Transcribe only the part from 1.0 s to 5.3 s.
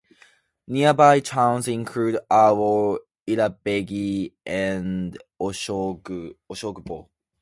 towns include Awo, Iragberi and